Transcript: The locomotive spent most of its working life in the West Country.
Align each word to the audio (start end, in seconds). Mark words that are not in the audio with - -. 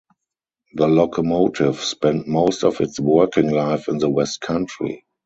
The 0.73 0.87
locomotive 0.87 1.79
spent 1.79 2.27
most 2.27 2.63
of 2.63 2.81
its 2.81 2.99
working 2.99 3.51
life 3.51 3.87
in 3.87 3.99
the 3.99 4.09
West 4.09 4.41
Country. 4.41 5.05